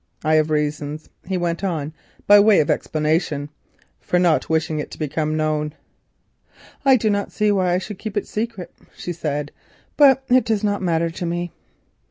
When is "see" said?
7.31-7.51